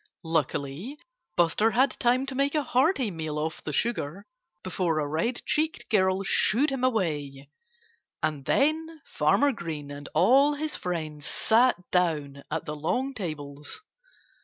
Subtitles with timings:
[0.23, 0.97] Luckily
[1.35, 4.25] Buster had time to make a hearty meal off the sugar
[4.63, 7.51] before a red cheeked girl shooed him away.
[8.23, 13.83] And then Farmer Green and all his friends sat down at the long tables.